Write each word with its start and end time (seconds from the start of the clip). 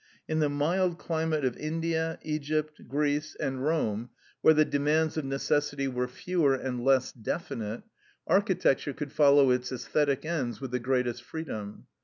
In 0.27 0.39
the 0.39 0.49
mild 0.49 0.97
climate 0.97 1.45
of 1.45 1.55
India, 1.57 2.17
Egypt, 2.23 2.87
Greece, 2.87 3.35
and 3.39 3.63
Rome, 3.63 4.09
where 4.41 4.55
the 4.55 4.65
demands 4.65 5.15
of 5.15 5.23
necessity 5.25 5.87
were 5.87 6.07
fewer 6.07 6.55
and 6.55 6.83
less 6.83 7.11
definite, 7.11 7.83
architecture 8.25 8.93
could 8.93 9.11
follow 9.11 9.51
its 9.51 9.69
æsthetic 9.69 10.25
ends 10.25 10.59
with 10.59 10.71
the 10.71 10.79
greatest 10.79 11.21
freedom. 11.21 11.85